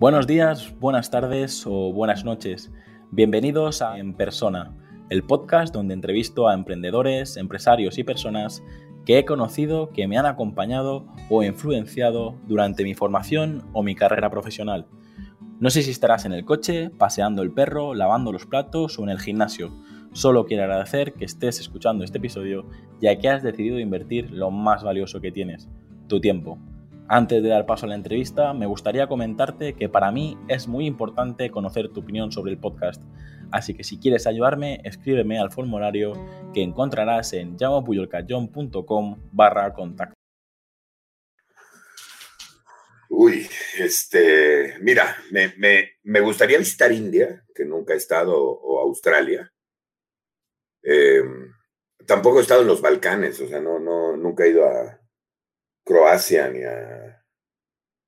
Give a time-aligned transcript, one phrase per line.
[0.00, 2.70] Buenos días, buenas tardes o buenas noches.
[3.10, 4.76] Bienvenidos a En Persona,
[5.10, 8.62] el podcast donde entrevisto a emprendedores, empresarios y personas
[9.04, 14.30] que he conocido, que me han acompañado o influenciado durante mi formación o mi carrera
[14.30, 14.86] profesional.
[15.58, 19.08] No sé si estarás en el coche, paseando el perro, lavando los platos o en
[19.08, 19.72] el gimnasio.
[20.12, 22.66] Solo quiero agradecer que estés escuchando este episodio
[23.00, 25.68] ya que has decidido invertir lo más valioso que tienes,
[26.06, 26.56] tu tiempo.
[27.10, 30.84] Antes de dar paso a la entrevista, me gustaría comentarte que para mí es muy
[30.84, 33.02] importante conocer tu opinión sobre el podcast.
[33.50, 36.12] Así que si quieres ayudarme, escríbeme al formulario
[36.52, 40.12] que encontrarás en llamopuyolcayón.com barra contacto.
[43.08, 43.48] Uy,
[43.78, 49.50] este, mira, me, gustaría visitar India, que nunca he estado, o Australia.
[50.82, 51.54] Em,
[52.06, 54.97] tampoco he estado en los Balcanes, o sea, no, no, nunca he ido a,
[55.88, 57.24] Croacia ni a,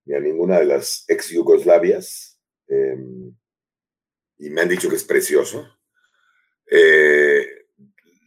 [0.05, 2.39] ni a ninguna de las ex Yugoslavias.
[2.69, 3.35] Em,
[4.37, 5.67] y me han dicho que es precioso.
[6.71, 7.47] Eh,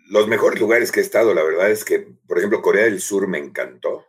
[0.10, 3.28] los mejores lugares que he estado, la verdad es que, por ejemplo, Corea del Sur
[3.28, 4.08] me encantó.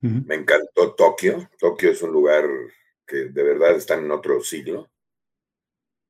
[0.00, 1.50] Me encantó Tokio.
[1.58, 2.44] Tokio es un lugar
[3.04, 4.90] que de verdad está en otro siglo.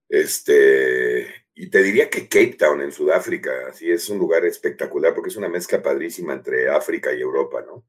[0.09, 5.31] Este, y te diría que Cape Town en Sudáfrica, sí es un lugar espectacular porque
[5.31, 7.85] es una mezcla padrísima entre África y Europa, ¿no?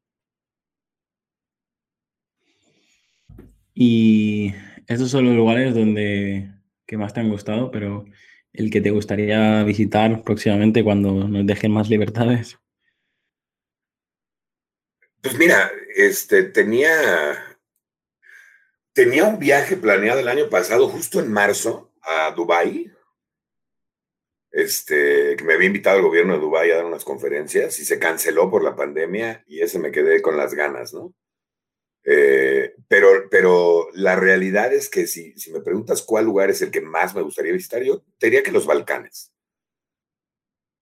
[3.74, 4.54] Y
[4.88, 6.52] estos son los lugares donde
[6.86, 8.06] que más te han gustado, pero
[8.52, 12.58] el que te gustaría visitar próximamente cuando nos dejen más libertades.
[15.22, 17.50] Pues mira, este tenía
[18.94, 22.92] tenía un viaje planeado el año pasado, justo en marzo, a Dubái.
[24.52, 28.00] Este, que me había invitado el gobierno de Dubái a dar unas conferencias y se
[28.00, 31.14] canceló por la pandemia y ese me quedé con las ganas, ¿no?
[32.04, 36.72] Eh, pero, pero la realidad es que si, si me preguntas cuál lugar es el
[36.72, 39.32] que más me gustaría visitar, yo diría que los Balcanes.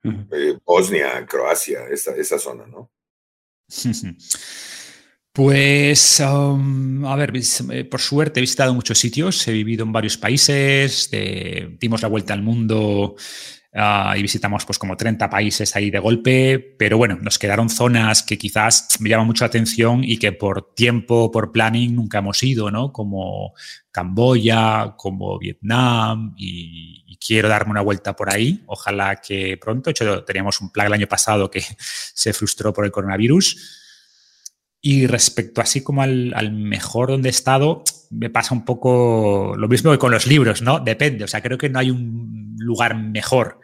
[0.04, 2.92] Eh, Bosnia, Croacia, esa, esa zona, ¿no?
[5.34, 7.32] Pues, um, a ver,
[7.72, 11.12] eh, por suerte he visitado muchos sitios, he vivido en varios países,
[11.80, 13.16] dimos la vuelta al mundo
[13.80, 18.24] Ah, y visitamos pues como 30 países ahí de golpe, pero bueno, nos quedaron zonas
[18.24, 22.42] que quizás me llaman mucho la atención y que por tiempo, por planning nunca hemos
[22.42, 22.92] ido, ¿no?
[22.92, 23.54] Como
[23.92, 30.24] Camboya, como Vietnam y, quiero darme una vuelta por ahí, ojalá que pronto, de hecho
[30.24, 31.62] teníamos un plan el año pasado que
[32.14, 33.87] se frustró por el coronavirus.
[34.90, 39.68] Y respecto así como al, al, mejor donde he estado, me pasa un poco lo
[39.68, 40.80] mismo que con los libros, ¿no?
[40.80, 43.60] Depende, o sea, creo que no hay un lugar mejor.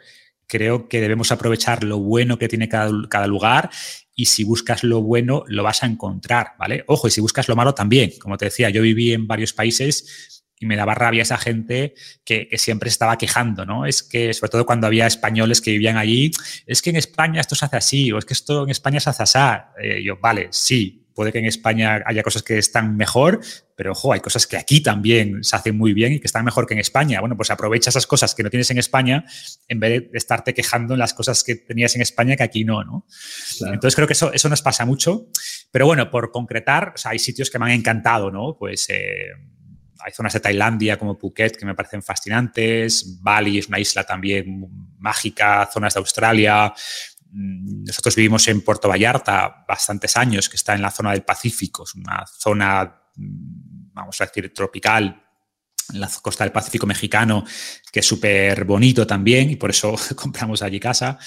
[0.46, 3.70] Creo que debemos aprovechar lo bueno que tiene cada, lugar
[4.14, 6.84] y si buscas lo bueno lo vas a encontrar, ¿vale?
[6.88, 8.12] Ojo, y si buscas lo malo también.
[8.20, 12.50] Como te decía, yo viví en varios países y me daba rabia esa gente que,
[12.58, 13.86] siempre estaba quejando, ¿no?
[13.86, 16.32] Es que, sobre todo cuando había españoles que vivían allí,
[16.66, 19.08] es que en España esto se hace así, o es que esto en España se
[19.08, 19.38] hace así.
[19.82, 23.40] Eh, yo, vale, sí, Puede que en España haya cosas que están mejor,
[23.76, 26.66] pero ojo, hay cosas que aquí también se hacen muy bien y que están mejor
[26.66, 27.20] que en España.
[27.20, 29.24] Bueno, pues aprovecha esas cosas que no tienes en España
[29.68, 32.82] en vez de estarte quejando en las cosas que tenías en España que aquí no,
[32.84, 33.06] ¿no?
[33.60, 35.28] Entonces creo que eso, eso nos pasa mucho.
[35.70, 38.56] Pero bueno, por concretar, hay sitios que me han encantado, ¿no?
[38.58, 39.30] Pues eh,
[40.04, 44.68] hay zonas de Tailandia como Phuket que me parecen fascinantes, Bali es una isla también
[44.98, 46.72] mágica, zonas de Australia,
[47.34, 51.94] nosotros vivimos en Puerto Vallarta bastantes años, que está en la zona del Pacífico, es
[51.94, 52.84] una zona,
[53.16, 55.20] mm, vamos a decir, tropical,
[55.92, 57.44] en la costa del Pacífico mexicano,
[57.92, 61.18] que es súper bonito también y por eso compramos allí casa.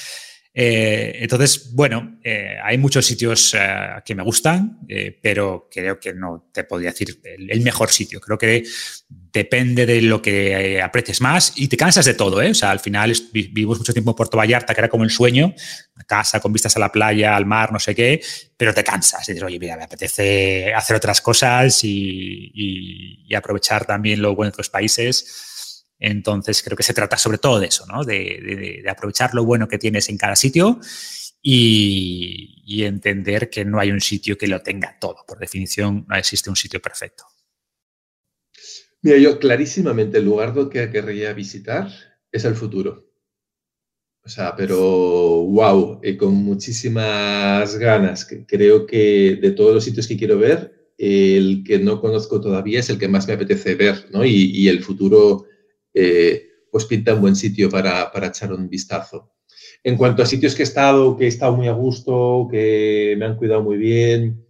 [0.54, 3.60] Eh, entonces, bueno, eh, hay muchos sitios eh,
[4.04, 4.80] que me gustan,
[5.22, 8.20] pero creo que no te podría decir el, mejor sitio.
[8.20, 8.64] Creo que
[9.08, 12.38] depende de lo que aprecies más y te cansas de todo.
[12.38, 15.54] O sea, al final vivimos mucho tiempo en Puerto Vallarta, que era como el sueño,
[16.08, 18.22] casa con vistas a la playa, al mar, no sé qué,
[18.56, 22.52] pero te cansas y dices, oye, mira, me apetece hacer otras cosas y,
[23.28, 25.57] y aprovechar también lo bueno de otros países.
[26.00, 28.04] Entonces, creo que se trata sobre todo de eso, ¿no?
[28.04, 30.80] De, aprovechar lo bueno que tienes en cada sitio
[31.42, 35.18] y, entender que no hay un sitio que lo tenga todo.
[35.28, 37.24] Por definición, no existe un sitio perfecto.
[39.02, 41.90] Mira, yo clarísimamente el lugar que querría visitar
[42.32, 43.08] es el futuro.
[44.24, 48.28] O sea, pero wow, y con muchísimas ganas.
[48.46, 52.90] Creo que de todos los sitios que quiero ver, el que no conozco todavía es
[52.90, 54.26] el que más me apetece ver, ¿no?
[54.26, 55.46] Y el futuro
[56.00, 59.34] eh, pues pinta un buen sitio para, echar un vistazo.
[59.84, 63.26] En cuanto a sitios que he estado, que he estado muy a gusto, que me
[63.26, 64.46] han cuidado muy bien,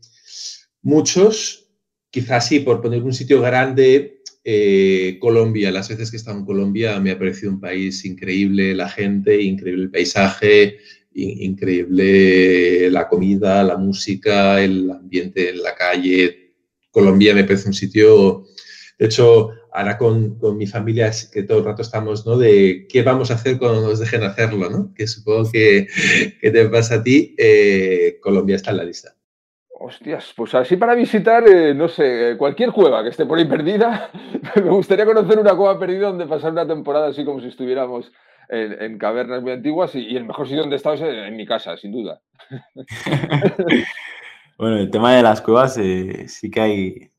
[0.81, 1.67] muchos
[2.09, 6.45] quizás sí, por poner un sitio grande, eh, Colombia, las veces que he estado en
[6.45, 10.77] Colombia me ha parecido un país increíble, la gente, increíble el paisaje,
[11.13, 16.53] increíble la comida, la música, el ambiente en la calle.
[16.91, 18.45] Colombia me parece un sitio,
[18.97, 22.37] de hecho, ahora con, mi familia es que todo el rato estamos, ¿no?
[22.37, 24.91] De qué vamos a hacer cuando nos dejen hacerlo, ¿no?
[24.95, 25.85] Que supongo que,
[26.41, 29.13] te pasa a ti, eh, Colombia está en la lista.
[29.79, 34.09] Hostias, pues así para visitar, eh, no sé, cualquier cueva que esté por ahí perdida.
[34.55, 38.11] Me gustaría conocer una cueva perdida donde pasar una temporada así como si estuviéramos
[38.49, 41.77] en, cavernas muy antiguas y, el mejor sitio donde he estado es en, mi casa,
[41.77, 42.19] sin duda.
[44.57, 47.11] bueno, el tema de las cuevas eh, sí que hay,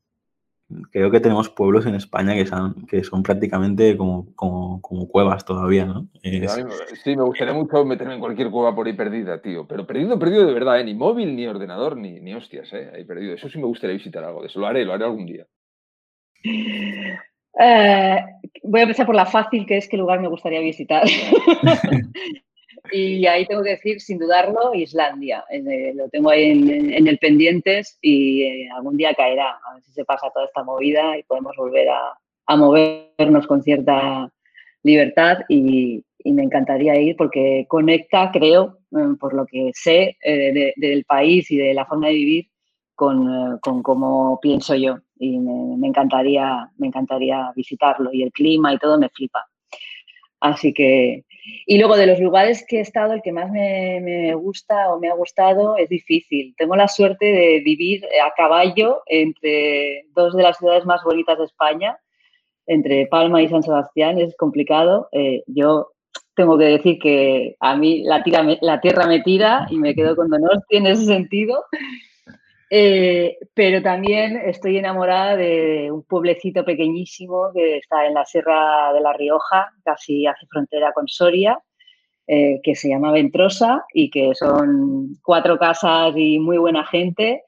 [0.91, 5.85] creo que tenemos pueblos en España que son, que son prácticamente como, como, cuevas todavía,
[5.85, 6.07] ¿no?
[6.23, 9.67] Sí, me gustaría mucho meterme en cualquier cueva por ahí perdida, tío.
[9.67, 10.83] Pero perdido, perdido de verdad, ¿eh?
[10.83, 12.91] Ni móvil, ni ordenador, ni, ni hostias, ¿eh?
[12.93, 13.33] Ahí perdido.
[13.33, 14.59] Eso sí me gustaría visitar algo de eso.
[14.59, 15.45] Lo haré, lo haré algún día.
[16.43, 18.17] Eh,
[18.63, 21.03] voy a empezar por la fácil, que es qué lugar me gustaría visitar.
[22.91, 25.43] y ahí tengo que decir, sin dudarlo, Islandia.
[25.49, 29.59] Eh, lo tengo ahí en, el pendientes y eh, algún día caerá.
[29.65, 34.31] A ver si se pasa toda esta movida y podemos volver a, movernos con cierta
[34.83, 38.77] libertad y, me encantaría ir porque conecta, creo,
[39.19, 42.45] por lo que sé del país y de la forma de vivir,
[42.93, 48.77] con, con cómo pienso yo y me, encantaría, me encantaría visitarlo y el clima y
[48.77, 49.48] todo me flipa.
[50.39, 51.25] Así que,
[51.65, 54.99] y luego de los lugares que he estado, el que más me, me, gusta o
[54.99, 56.55] me ha gustado es difícil.
[56.57, 61.45] Tengo la suerte de vivir a caballo entre dos de las ciudades más bonitas de
[61.45, 61.97] España,
[62.67, 65.09] entre Palma y San Sebastián, es complicado.
[65.11, 65.91] Eh, yo
[66.35, 68.23] tengo que decir que a mí la,
[68.61, 71.63] la tierra me tira y me quedo con Donosti en ese sentido.
[72.71, 79.01] Eh, pero también estoy enamorada de un pueblecito pequeñísimo que está en la Sierra de
[79.01, 81.59] la Rioja, casi hace frontera con Soria,
[82.27, 87.43] eh, que se llama Ventrosa y que son cuatro casas y muy buena gente.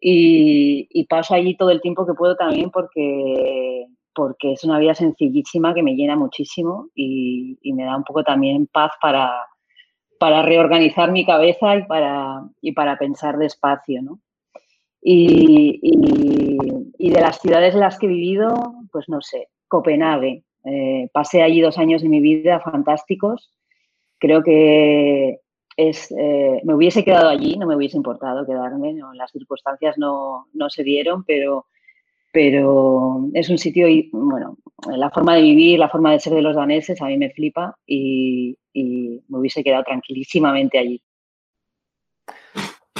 [0.00, 5.74] Y, paso allí todo el tiempo que puedo también porque, porque es una vida sencillísima
[5.74, 9.32] que me llena muchísimo y, y me da un poco también paz para,
[10.18, 14.20] para reorganizar mi cabeza y para, y para pensar despacio, ¿no?
[15.10, 20.44] Y, de las ciudades en las que he vivido, pues no sé, Copenhague.
[20.64, 23.50] Eh, pasé allí dos años de mi vida fantásticos.
[24.18, 25.40] Creo que
[25.76, 30.84] es, eh, me hubiese quedado allí, no me hubiese importado quedarme, las circunstancias no, se
[30.84, 31.66] dieron, pero,
[32.30, 34.58] pero es un sitio, y, bueno,
[34.88, 37.78] la forma de vivir, la forma de ser de los daneses a mí me flipa
[37.86, 41.00] y me hubiese quedado tranquilísimamente allí.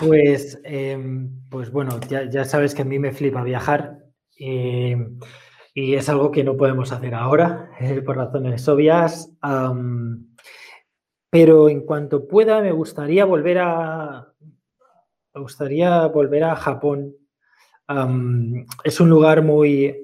[0.01, 3.99] Pues, em, pues bueno, ya, sabes que a mí me flipa viajar
[4.37, 5.19] em,
[5.75, 9.31] y es algo que no podemos hacer ahora eh, por razones obvias.
[11.31, 14.33] pero en cuanto pueda, me gustaría volver a.
[15.35, 17.15] Me gustaría volver a Japón.
[18.85, 19.95] es un lugar muy.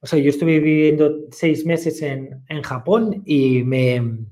[0.00, 4.26] O sea, yo estuve viviendo seis meses en, en Japón y me,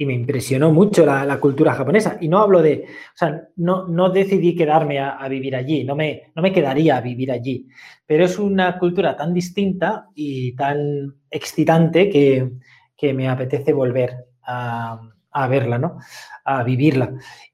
[0.00, 2.16] y me impresionó mucho la, cultura japonesa.
[2.22, 6.32] Y no hablo de, o sea, no, no decidí quedarme a, vivir allí, no me,
[6.34, 7.68] no me quedaría a vivir allí,
[8.06, 15.02] pero es una cultura tan distinta y tan excitante que, me apetece volver a,
[15.50, 15.98] verla, ¿no?
[16.46, 17.12] A vivirla.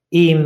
[0.09, 0.37] Y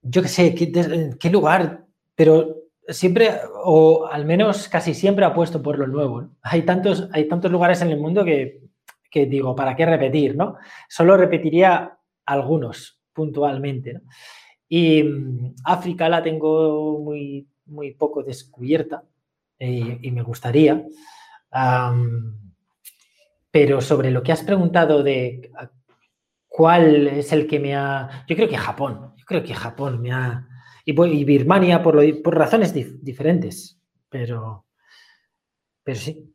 [0.00, 0.70] yo qué sé, ¿qué,
[1.18, 2.54] qué lugar, pero
[2.86, 3.32] siempre,
[3.64, 6.28] o al menos casi siempre apuesto por lo nuevo.
[6.40, 8.68] Hay, tantos, hay tantos lugares en el mundo que
[9.10, 10.36] que digo, ¿para qué repetir?
[10.36, 10.56] ¿no?
[10.88, 14.00] Solo repetiría algunos puntualmente.
[14.68, 19.02] Y mm, África la tengo muy, muy poco descubierta
[19.58, 20.84] eh, y me gustaría.
[23.50, 25.50] pero sobre lo que has preguntado de
[26.46, 28.24] cuál es el que me ha...
[28.28, 30.46] Yo creo que Japón, yo creo que Japón me ha...
[30.84, 34.64] Y, Birmania por, por razones diferentes, pero,
[35.84, 36.34] pero sí.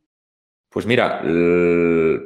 [0.73, 1.21] Pues mira,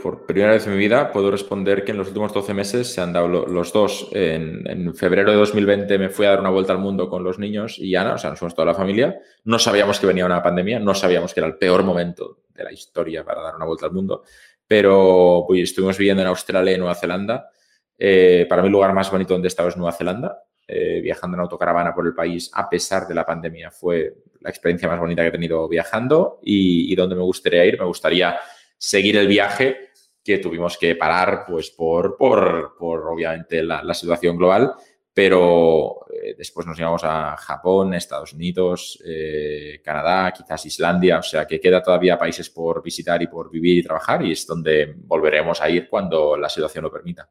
[0.01, 3.01] por primera vez en mi vida puedo responder que en los últimos 12 meses se
[3.01, 4.07] han dado los dos.
[4.13, 7.77] En, febrero de 2020 me fui a dar una vuelta al mundo con los niños
[7.77, 9.19] y Ana, o sea, nos fuimos toda la familia.
[9.43, 12.71] No sabíamos que venía una pandemia, no sabíamos que era el peor momento de la
[12.71, 14.23] historia para dar una vuelta al mundo,
[14.65, 17.49] pero pues, estuvimos viviendo en Australia y Nueva Zelanda.
[17.97, 20.43] Eh, para mí el lugar más bonito donde he estado es Nueva Zelanda.
[20.69, 24.89] Eh, viajando en autocaravana por el país a pesar de la pandemia fue la experiencia
[24.89, 26.39] más bonita que he tenido viajando.
[26.43, 28.37] Y, donde me gustaría ir, me gustaría
[28.77, 29.91] seguir el viaje
[30.23, 32.75] que tuvimos que parar pues por, por,
[33.07, 34.73] obviamente la, situación global,
[35.13, 41.47] pero eh, después nos llevamos a Japón, Estados Unidos, eh, Canadá, quizás Islandia, o sea
[41.47, 45.61] que queda todavía países por visitar y por vivir y trabajar y es donde volveremos
[45.61, 47.29] a ir cuando la situación lo permita.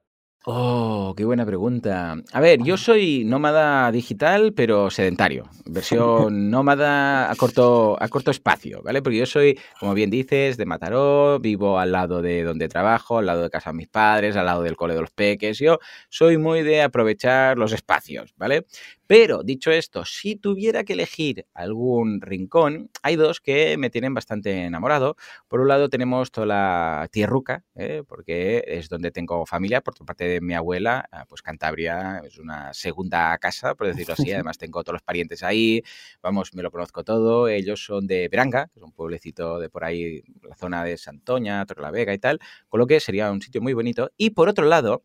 [0.48, 2.14] Oh, qué buena pregunta.
[2.32, 5.50] A ver, yo soy nómada digital, pero sedentario.
[5.64, 9.02] Versión nómada a corto, a corto espacio, ¿vale?
[9.02, 13.26] Porque yo soy, como bien dices, de Mataró, vivo al lado de donde trabajo, al
[13.26, 15.58] lado de casa de mis padres, al lado del cole de los peques.
[15.58, 18.66] Yo soy muy de aprovechar los espacios, ¿vale?
[19.06, 24.64] Pero, dicho esto, si tuviera que elegir algún rincón, hay dos que me tienen bastante
[24.64, 25.16] enamorado.
[25.46, 28.02] Por un lado tenemos toda la tierruca, ¿eh?
[28.06, 32.74] porque es donde tengo familia, por parte de mi abuela, ah, pues Cantabria es una
[32.74, 34.32] segunda casa, por decirlo así.
[34.32, 35.82] Además tengo todos los parientes ahí,
[36.20, 37.48] vamos, me lo conozco todo.
[37.48, 41.64] Ellos son de Beranga, que es un pueblecito de por ahí, la zona de Santoña,
[41.64, 44.10] Torrelavega y tal, con lo que sería un sitio muy bonito.
[44.16, 45.04] Y por otro lado,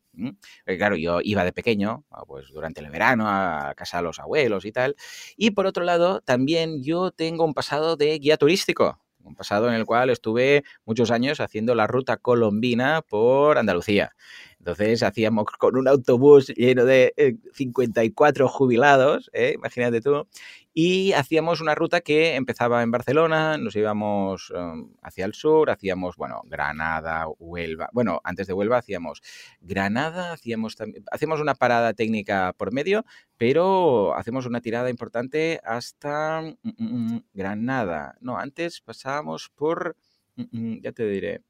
[0.65, 4.65] claro, yo iba de pequeño, ah, pues durante el verano a casa a los abuelos
[4.65, 4.95] y tal.
[5.37, 9.75] Y por otro lado, también yo tengo un pasado de guía turístico, un pasado en
[9.75, 14.15] el cual estuve muchos años haciendo la ruta colombina por Andalucía.
[14.61, 19.53] Entonces hacíamos con un autobús lleno de 54 eh, jubilados, ¿eh?
[19.55, 20.27] imagínate tú,
[20.71, 26.15] y hacíamos una ruta que empezaba en Barcelona, nos íbamos em, hacia el sur, hacíamos,
[26.15, 29.23] bueno, Granada, Huelva, bueno, antes de Huelva hacíamos
[29.61, 30.77] Granada, hacíamos,
[31.11, 33.03] hacíamos una parada técnica por medio,
[33.37, 38.15] pero hacemos una tirada importante hasta mm, mm, mm, Granada.
[38.21, 39.97] No, antes pasábamos por,
[40.35, 41.41] ya te diré,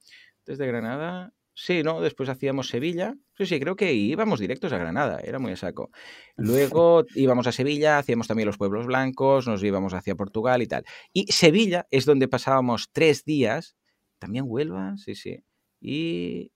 [0.45, 2.01] desde Granada, Sí, ¿no?
[2.01, 3.15] Después hacíamos Sevilla.
[3.37, 5.91] Sí, sí, creo que íbamos directos a Granada, era muy a saco.
[6.37, 10.85] Luego íbamos a Sevilla, hacíamos también los pueblos blancos, nos íbamos hacia Portugal y tal.
[11.13, 13.75] Y Sevilla es donde pasábamos tres días,
[14.17, 15.43] también Huelva, sí, sí.
[15.81, 16.51] y,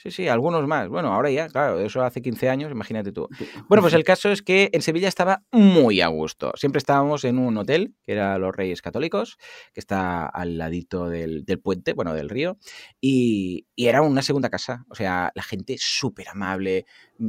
[0.00, 0.88] Sí, sí, algunos más.
[0.88, 3.28] Bueno, ahora ya, claro, eso hace 15 años, imagínate tú.
[3.68, 6.52] Bueno, pues el caso es que en Sevilla estaba muy a gusto.
[6.54, 9.38] Siempre estábamos en un hotel, que era Los Reyes Católicos,
[9.74, 12.58] que está al ladito del, puente, bueno, del río,
[13.00, 14.84] y, y, era una segunda casa.
[14.88, 16.86] O sea, la gente súper amable,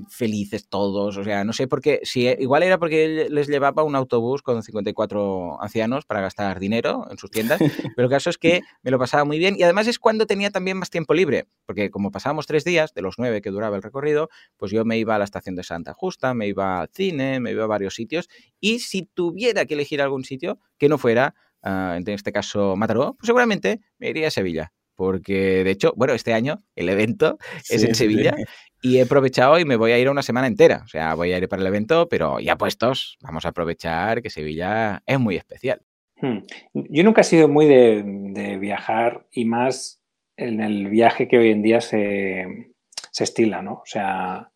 [0.10, 3.96] felices todos, o sea, no sé por qué, si igual era porque les llevaba un
[3.96, 7.60] autobús con 54 ancianos para gastar dinero en sus tiendas,
[7.96, 10.52] pero el caso es que me lo pasaba muy bien y además es cuando tenía
[10.52, 13.84] también más tiempo libre, porque como pasábamos tres días, de los nueve que duraba el
[13.84, 17.40] recorrido, pues yo me iba a la estación de Santa Justa, me iba al cine,
[17.40, 18.30] me iba a varios sitios
[18.60, 23.16] y si tuviera que elegir algún sitio que no fuera, ah, en este caso Mataró,
[23.16, 27.38] pues seguramente me iría a Sevilla porque de hecho, bueno, este año el evento
[27.70, 28.36] es en Sevilla
[28.82, 30.82] y he aprovechado y me voy a ir una semana entera.
[30.84, 34.30] O sea, voy a ir para el evento, pero ya puestos, vamos a aprovechar que
[34.30, 35.82] Sevilla es muy especial.
[36.22, 36.40] Hmm.
[36.74, 40.02] Yo nunca he sido muy de, viajar y más
[40.38, 42.74] en el viaje que hoy en día se,
[43.12, 43.74] se estila, ¿no?
[43.74, 44.52] O sea,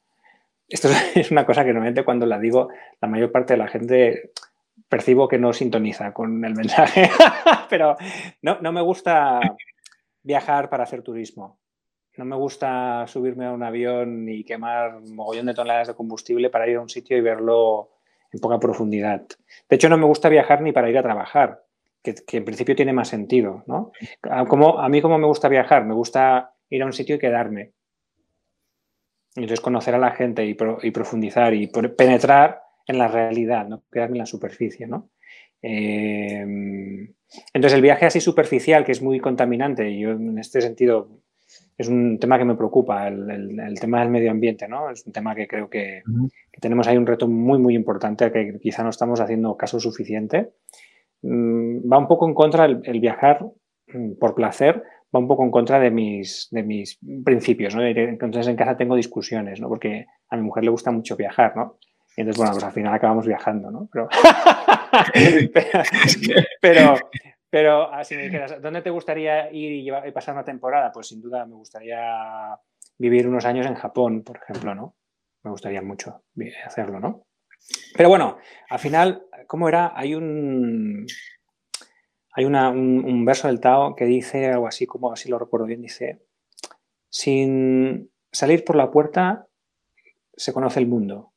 [0.68, 2.70] esto es una cosa que normalmente cuando la digo,
[3.02, 4.32] la mayor parte de la gente
[4.90, 7.10] percibo que no sintoniza con el mensaje,
[7.70, 7.96] pero
[8.42, 9.40] no, no me gusta
[10.22, 11.60] viajar para hacer turismo.
[12.16, 16.50] No me gusta subirme a un avión y quemar un mogollón de toneladas de combustible
[16.50, 17.90] para ir a un sitio y verlo
[18.32, 19.26] en poca profundidad.
[19.68, 21.64] De hecho, no me gusta viajar ni para ir a trabajar,
[22.04, 23.64] que, en principio tiene más sentido.
[23.66, 23.92] ¿no?
[24.48, 27.72] Como, a mí, como me gusta viajar, me gusta ir a un sitio y quedarme.
[29.36, 34.18] Entonces, conocer a la gente y, y profundizar y penetrar en la realidad, no quedarme
[34.18, 34.86] en la superficie.
[34.86, 35.10] ¿no?
[35.64, 37.12] Em,
[37.54, 41.23] entonces, el viaje así superficial, que es muy contaminante, yo en este sentido
[41.78, 44.90] es un tema que me preocupa, el, tema del medio ambiente, ¿no?
[44.90, 46.04] Es un tema que creo que,
[46.62, 50.52] tenemos ahí un reto muy, muy importante que quizá no estamos haciendo caso suficiente.
[51.22, 53.46] Mm, va un poco en contra el, viajar
[53.88, 57.84] mm, por placer, va un poco en contra de mis, de mis principios, ¿no?
[57.86, 59.68] Entonces en casa tengo discusiones, ¿no?
[59.68, 61.78] Porque a mi mujer le gusta mucho viajar, ¿no?
[62.16, 63.90] Y entonces, bueno, pues al final acabamos viajando, ¿no?
[63.92, 64.08] Pero,
[66.62, 66.96] pero,
[67.54, 70.92] pero, así me dijeras, ¿dónde te gustaría ir y, pasar una temporada?
[70.92, 72.58] Pues sin duda me gustaría
[72.98, 74.96] vivir unos años en Japón, por ejemplo, ¿no?
[75.44, 76.24] Me gustaría mucho
[76.66, 77.28] hacerlo, ¿no?
[77.96, 78.40] Pero bueno,
[78.72, 79.94] al final, ¿cómo era?
[79.96, 81.06] Hay un,
[82.32, 85.84] hay un, un, verso del Tao que dice algo así, como así lo recuerdo bien,
[85.84, 86.26] dice,
[87.08, 89.46] sin salir por la puerta
[90.36, 91.34] se conoce el mundo,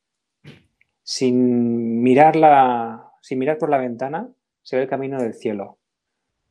[1.03, 2.33] sin mirar,
[3.21, 4.27] sin mirar por la ventana
[4.63, 5.76] se ve el camino del cielo.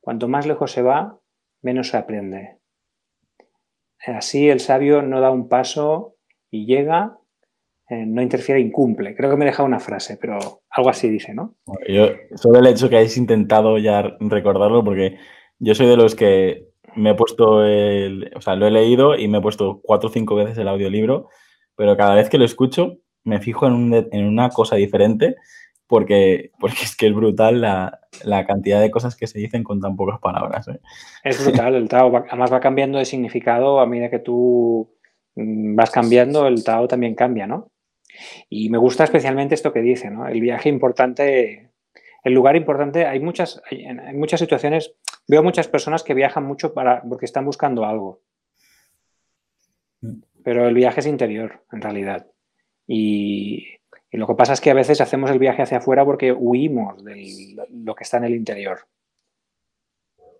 [0.06, 1.18] Cuanto más lejos se va,
[1.62, 2.58] menos se aprende.
[4.06, 6.14] Así el sabio no da un paso
[6.48, 7.18] y llega,
[7.90, 9.16] eh, no interfiere, incumple.
[9.16, 10.38] Creo que me he dejado una frase, pero
[10.70, 11.56] algo así dice, ¿no?
[11.88, 15.18] Yo, solo el hecho que hayáis intentado ya recordarlo, porque
[15.58, 19.26] yo soy de los que me he puesto el, o sea, lo he leído y
[19.26, 21.30] me he puesto cuatro o cinco veces el audiolibro,
[21.74, 25.34] pero cada vez que lo escucho me fijo en, una cosa diferente
[25.86, 28.00] porque, porque es que es brutal la,
[28.46, 30.68] cantidad de cosas que se dicen con tan pocas palabras.
[30.68, 30.80] ¿eh?
[31.22, 34.90] Es brutal, el Tao además va cambiando de significado a medida que tú
[35.36, 37.70] mm, vas cambiando, el Tao también cambia, ¿no?
[38.48, 40.26] Y me gusta especialmente esto que dice, ¿no?
[40.26, 41.70] El viaje importante,
[42.24, 44.94] el lugar importante, hay muchas, en muchas situaciones,
[45.28, 48.22] veo muchas personas que viajan mucho para, porque están buscando algo.
[50.00, 50.22] Mm.
[50.42, 52.26] Pero el viaje es interior, en realidad.
[52.86, 53.75] Y,
[54.12, 57.56] lo que pasa es que a veces hacemos el viaje hacia afuera porque huimos de
[57.70, 58.80] lo que está en el interior.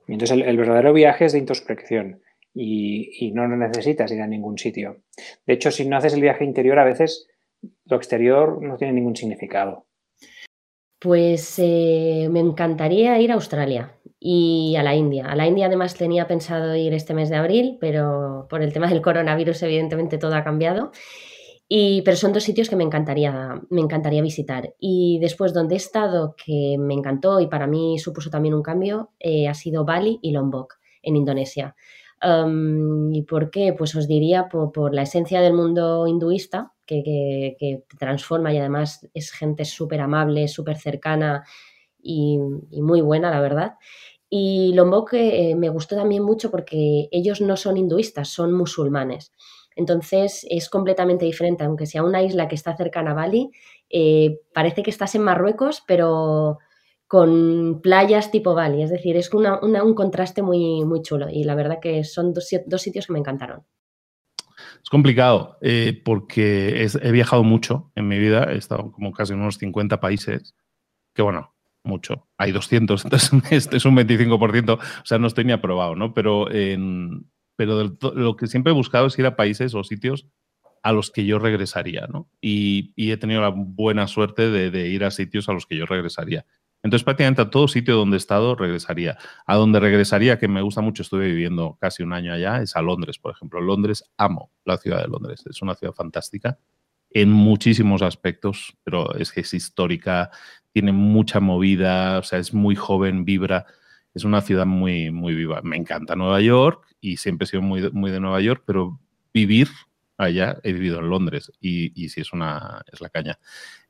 [0.06, 2.23] Y entonces el, verdadero viaje es de introspección
[2.54, 5.02] y, no necesitas ir a ningún sitio.
[5.46, 7.26] De hecho, si no haces el viaje interior, a veces
[7.85, 9.87] lo exterior no tiene ningún significado.
[11.00, 15.26] Pues eh, me encantaría ir a Australia y a la India.
[15.26, 18.88] A la India además tenía pensado ir este mes de abril, pero por el tema
[18.88, 20.92] del coronavirus evidentemente todo ha cambiado.
[21.68, 24.75] Y, pero son dos sitios que me encantaría, me encantaría visitar.
[24.78, 29.11] Y después donde he estado, que me encantó y para mí supuso también un cambio,
[29.18, 31.75] eh, ha sido Bali y Lombok, en Indonesia.
[33.12, 33.75] ¿Y por qué?
[33.76, 39.32] Pues os diría por, la esencia del mundo hinduista, que, que, transforma y además es
[39.32, 41.44] gente súper amable, súper cercana
[42.02, 43.75] y, muy buena, la verdad.
[44.28, 49.32] Y Lombok eh, me gustó también mucho porque ellos no son hinduistas, son musulmanes.
[49.76, 53.50] Entonces es completamente diferente, aunque sea una isla que está cercana a Bali,
[53.90, 56.59] eh, parece que estás en Marruecos, pero
[57.06, 61.78] con playas tipo Bali, es decir, es un contraste muy, muy chulo y la verdad
[61.80, 63.62] que son dos, sitios que me encantaron.
[64.83, 69.40] Es complicado eh, porque he viajado mucho en mi vida, he estado como casi en
[69.40, 70.56] unos 50 países,
[71.14, 71.54] que bueno,
[71.87, 72.26] mucho.
[72.37, 76.12] Hay 200, entonces este es un 25%, o sea, no estoy ni aprobado, ¿no?
[76.12, 80.27] Pero en, pero lo que siempre he buscado es ir a países o sitios
[80.83, 82.31] a los que yo regresaría, ¿no?
[82.41, 86.47] Y, he tenido la buena suerte de, ir a sitios a los que yo regresaría.
[86.83, 89.19] Entonces, prácticamente a todo sitio donde he estado regresaría.
[89.47, 92.83] A donde regresaría, que me gusta mucho, estuve viviendo casi un año allá, es a
[92.83, 93.61] Londres, por ejemplo.
[93.61, 95.42] Londres, amo la ciudad de Londres.
[95.51, 96.59] Es una ciudad fantástica
[97.11, 100.31] en muchísimos aspectos, pero es que es histórica,
[100.73, 103.66] tiene mucha movida, o sea, es muy joven, vibra
[104.16, 105.61] es una ciudad muy, muy viva.
[105.62, 108.98] Me encanta Nueva York y siempre he sido muy, muy de Nueva York, pero
[109.35, 109.68] vivir
[110.16, 113.38] allá, he vivido en Londres y, y sí es, una, es la caña.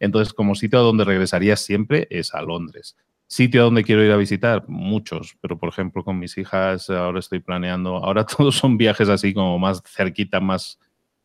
[0.01, 2.97] Entonces, como sitio a donde regresaría siempre es a Londres.
[3.29, 7.21] Sitio a donde quiero ir a visitar, muchos, pero por ejemplo con mis hijas ahora
[7.21, 10.81] estoy planeando, ahora todos son viajes así como más cerquita, más,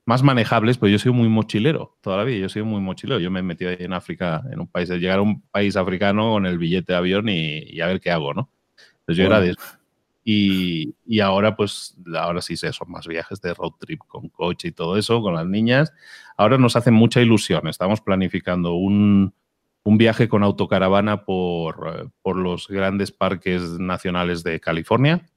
[0.06, 3.20] más manejables, pero yo soy muy mochilero todavía, yo soy muy mochilero.
[3.20, 6.34] Yo me he metido ahí en África, en un país, llegar a un país africano
[6.34, 8.52] con el billete de avión y, y a ver qué hago, ¿no?
[9.08, 9.82] Yo era de eso.
[10.24, 14.68] Y, y, ahora, pues, ahora sí sé, son más viajes de road trip con coche
[14.68, 15.92] y todo eso, con las niñas.
[16.38, 17.68] Ahora nos hace mucha ilusión.
[17.68, 19.34] Estamos planificando un,
[19.84, 25.28] un viaje con autocaravana por, por, los grandes parques nacionales de California.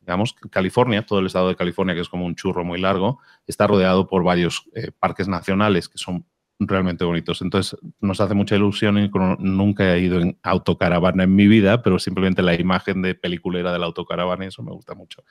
[0.00, 3.66] Digamos, California, todo el estado de California, que es como un churro muy largo, está
[3.66, 6.26] rodeado por varios eh, parques nacionales que son
[6.58, 7.42] realmente bonitos.
[7.42, 8.98] Entonces, nos hace mucha ilusión.
[8.98, 13.72] Y nunca he ido en autocaravana en mi vida, pero simplemente la imagen de peliculera
[13.72, 15.24] de la autocaravana, eso me gusta mucho.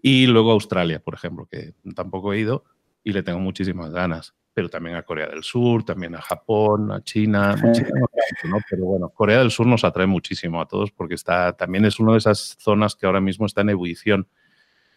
[0.00, 2.64] Y luego Australia, por ejemplo, que tampoco he ido
[3.02, 4.34] y le tengo muchísimas ganas.
[4.54, 8.58] Pero también a Corea del Sur, también a Japón, a China, ¿no?
[8.70, 12.12] Pero bueno, Corea del Sur nos atrae muchísimo a todos porque está, también es una
[12.12, 14.28] de esas zonas que ahora mismo está en ebullición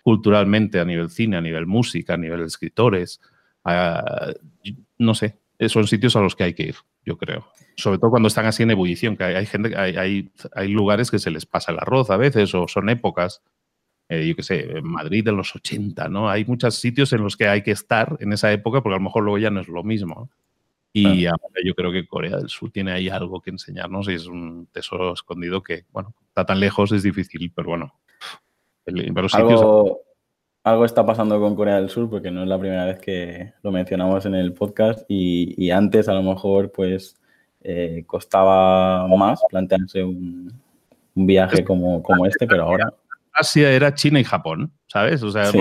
[0.04, 3.20] culturalmente a nivel cine, a nivel música, a nivel escritores.
[5.00, 7.48] no sé, son sitios a los que hay que ir, yo creo.
[7.76, 11.32] Sobre todo cuando están así en ebullición, que hay, gente, hay, hay, lugares que se
[11.32, 13.42] les pasa el arroz a veces, o son épocas,
[14.10, 16.30] eh, yo qué sé, Madrid en los 80, ¿no?
[16.30, 19.04] Hay muchos sitios en los que hay que estar en esa época, porque a lo
[19.04, 20.30] mejor luego ya no es lo mismo.
[20.94, 24.26] Y ahora yo creo que Corea del Sur tiene ahí algo que enseñarnos y es
[24.26, 27.94] un tesoro escondido que, bueno, está tan lejos, es difícil, pero bueno.
[28.86, 29.62] sitios
[30.68, 33.72] algo está pasando con Corea del Sur porque no es la primera vez que lo
[33.72, 37.16] mencionamos en el podcast y, antes a lo mejor pues
[37.62, 40.54] eh, costaba más plantearse un,
[41.16, 42.94] viaje como, como, este, pero ahora...
[43.34, 45.24] Asia era China y Japón, ¿sabes?
[45.24, 45.52] O sea,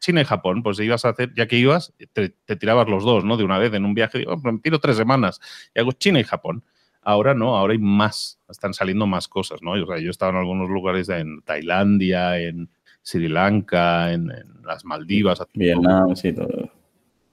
[0.00, 3.36] China y Japón, pues ibas a hacer, ya que ibas, te, tirabas los dos, ¿no?
[3.36, 5.40] De una vez en un viaje, digo, me tiro tres semanas
[5.74, 6.64] y hago China y Japón.
[7.02, 9.72] Ahora no, ahora hay más, están saliendo más cosas, ¿no?
[9.72, 12.70] O sea, yo he estado en algunos lugares en Tailandia, en,
[13.04, 14.32] Sri Lanka, en,
[14.64, 15.42] las Maldivas.
[15.52, 16.70] Vietnam, sí, todo.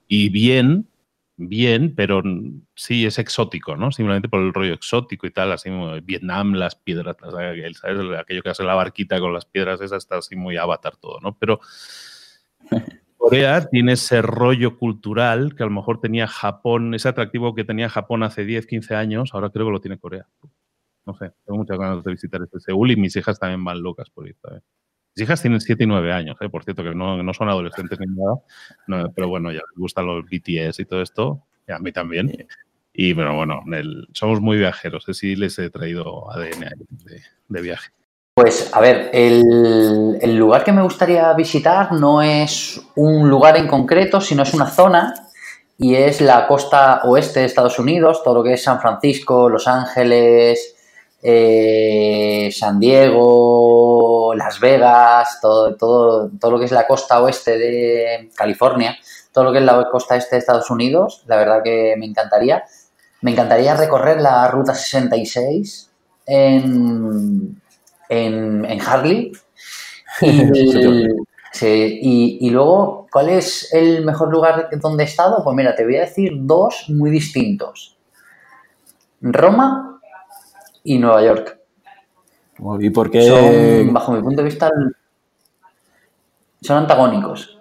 [0.08, 0.86] Y bien,
[1.38, 2.22] bien, pero
[2.76, 3.92] sí es exótico, ¿no?
[3.92, 8.20] Simplemente por el rollo exótico y tal, así como Vietnam, las piedras, ¿sabes?
[8.20, 11.38] Aquello que hace la barquita con las piedras, esa está así muy avatar todo, ¿no?
[11.40, 11.62] Pero
[13.18, 17.88] Corea tiene ese rollo cultural que a lo mejor tenía Japón, ese atractivo que tenía
[17.88, 20.28] Japón hace 10, 15 años, ahora creo que lo tiene Corea.
[21.06, 24.10] No sé, tengo muchas ganas de visitar este Seúl y mis hijas también van locas
[24.10, 24.36] por ir.
[25.16, 26.50] Mis hijas tienen 7 y 9 años, ¿eh?
[26.50, 30.24] por cierto, que no, no son adolescentes ni nada, pero bueno, ya les gustan los
[30.26, 32.48] BTS y todo esto, y a mí también.
[32.94, 33.62] Y pero bueno,
[34.14, 37.92] somos muy viajeros, así les he traído ADN de, de viaje.
[38.34, 43.68] Pues a ver, el, el, lugar que me gustaría visitar no es un lugar en
[43.68, 45.14] concreto, sino es una zona
[45.78, 49.68] y es la costa oeste de Estados Unidos, todo lo que es San Francisco, Los
[49.68, 50.76] Ángeles,
[51.22, 58.30] eh, San Diego, Las Vegas, todo, todo, todo lo que es la costa oeste de
[58.36, 58.98] California,
[59.32, 62.64] todo lo que es la costa este de Estados Unidos, la verdad que me encantaría.
[63.22, 65.92] Me encantaría recorrer la Ruta 66
[66.26, 67.62] en,
[68.10, 69.32] en, en Harley.
[71.64, 75.44] Y, y, luego, ¿cuál es el mejor lugar donde he estado?
[75.44, 77.98] Pues mira, te voy a decir dos muy distintos.
[79.22, 80.02] Roma
[80.84, 81.61] y Nueva York.
[82.80, 83.90] ¿Y por qué?
[83.92, 84.70] bajo mi punto de vista,
[86.62, 87.58] son antagónicos.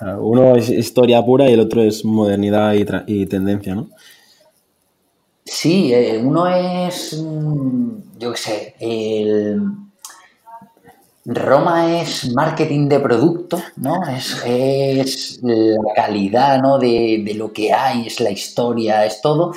[0.00, 2.74] Uno es historia pura y el otro es modernidad
[3.06, 3.88] y, tendencia, ¿no?
[5.44, 9.62] Sí, eh, uno es, mm, yo qué sé, el...
[11.24, 14.02] Roma es marketing de producto, ¿no?
[14.08, 16.78] Es, es la calidad, ¿no?
[16.78, 19.52] De, de, lo que hay, es la historia, es todo.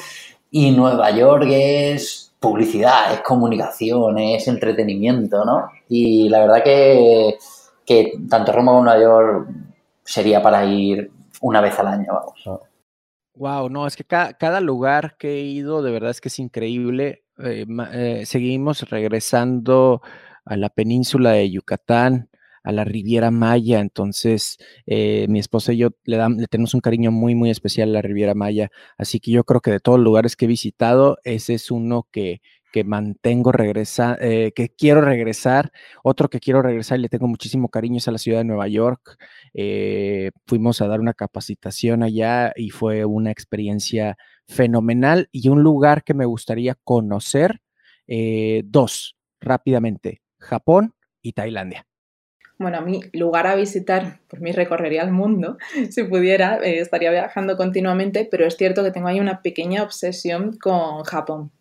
[0.52, 5.68] Y Nueva York es publicidad, es comunicación, es entretenimiento, ¿no?
[5.90, 7.38] Y la verdad que,
[8.30, 9.50] tanto Roma como Nueva York
[10.04, 12.62] sería para ir una vez al año, vamos.
[13.34, 17.24] Wow, no, es que cada, lugar que he ido, de verdad es que es increíble.
[17.40, 20.04] Eh, eh, seguimos regresando
[20.46, 22.30] a la península de Yucatán,
[22.66, 23.80] a la Riviera Maya.
[23.80, 27.94] Entonces, eh, mi esposa y yo le, le tenemos un cariño muy, muy especial a
[27.94, 28.72] la Riviera Maya.
[28.98, 32.08] Así que yo creo que de todos los lugares que he visitado, ese es uno
[32.12, 32.42] que,
[32.74, 35.72] que mantengo regresa, eh, que quiero regresar.
[36.04, 38.68] Otro que quiero regresar y le tengo muchísimo cariño es a la ciudad de Nueva
[38.68, 39.18] York.
[39.54, 46.04] Eh, fuimos a dar una capacitación allá y fue una experiencia fenomenal y un lugar
[46.04, 47.62] que me gustaría conocer.
[48.66, 51.88] dos, rápidamente, Japón y Tailandia.
[52.58, 55.58] Bueno, a mi lugar a visitar, por mí recorrería el mundo,
[55.90, 60.58] si pudiera, eh, estaría viajando continuamente, pero es cierto que tengo ahí una pequeña obsesión
[60.58, 61.52] con Japón.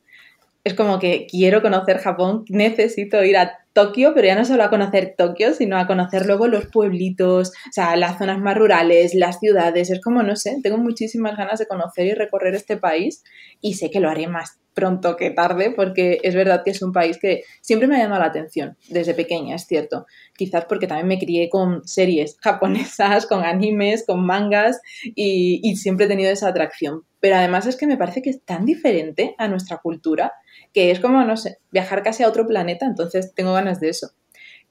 [0.62, 4.70] Es como que quiero conocer Japón, necesito ir a Tokio, pero ya no solo a
[4.70, 9.40] conocer Tokio, sino a conocer luego los pueblitos, o sea, las zonas más rurales, las
[9.40, 9.90] ciudades.
[9.90, 13.22] Es como, no sé, tengo muchísimas ganas de conocer y recorrer este país
[13.60, 16.92] y sé que lo haré más pronto que tarde, porque es verdad que es un
[16.92, 20.06] país que siempre me ha llamado la atención desde pequeña, es cierto.
[20.36, 26.06] Quizás porque también me crié con series japonesas, con animes, con mangas y, y siempre
[26.06, 27.02] he tenido esa atracción.
[27.20, 30.32] Pero además es que me parece que es tan diferente a nuestra cultura
[30.74, 34.10] que es como, no sé, viajar casi a otro planeta, entonces tengo ganas de eso.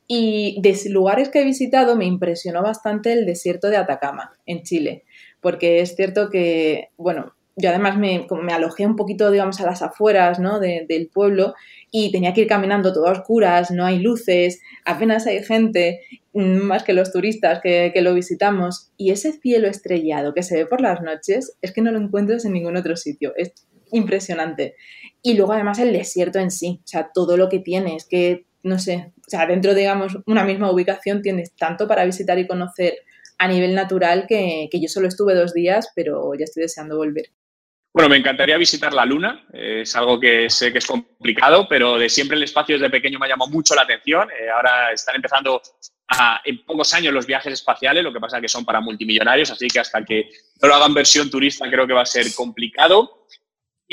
[0.05, 5.05] Y de lugares que he visitado me impresionó bastante el desierto de Atacama, en Chile,
[5.39, 10.39] porque es cierto que, bueno, yo además me, alojé un poquito, digamos, a las afueras
[10.39, 10.59] ¿no?
[10.59, 11.53] del pueblo
[11.91, 16.01] y tenía que ir caminando todo a oscuras, no hay luces, apenas hay gente,
[16.33, 18.91] mm, más que los turistas que, que, lo visitamos.
[18.97, 22.43] Y ese cielo estrellado que se ve por las noches es que no lo encuentras
[22.45, 23.33] en ningún otro sitio.
[23.37, 23.53] Es
[23.91, 24.75] impresionante.
[25.25, 28.77] Y luego además el desierto en sí, o sea, todo lo que tienes, que, no
[28.77, 32.95] sé, o sea, dentro, digamos, una misma ubicación tienes tanto para visitar y conocer
[33.37, 37.27] a nivel natural que, yo solo estuve dos días, pero ya estoy deseando volver.
[37.93, 39.45] Bueno, me encantaría visitar la Luna.
[39.53, 43.27] Es algo que sé que es complicado, pero de siempre el espacio desde pequeño me
[43.27, 44.29] ha llamado mucho la atención.
[44.31, 45.61] Eh, ahora están empezando
[46.43, 49.67] en pocos años los viajes espaciales, lo que pasa es que son para multimillonarios, así
[49.67, 50.29] que hasta que
[50.61, 53.25] no lo hagan versión turista creo que va a ser complicado.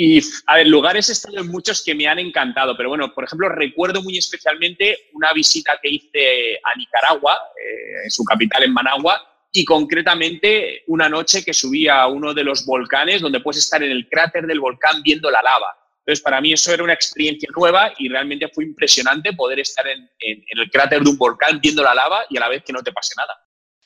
[0.03, 3.25] Y, a ver, lugares he estado en muchos que me han encantado, pero bueno, por
[3.25, 8.73] ejemplo, recuerdo muy especialmente una visita que hice a Nicaragua, eh, en su capital, en
[8.73, 9.21] Managua,
[9.53, 13.91] y concretamente una noche que subí a uno de los volcanes donde puedes estar en
[13.91, 15.77] el cráter del volcán viendo la lava.
[15.99, 20.09] Entonces, para mí eso era una experiencia nueva y realmente fue impresionante poder estar en,
[20.21, 22.83] en el cráter de un volcán viendo la lava y a la vez que no
[22.83, 23.35] te pase nada.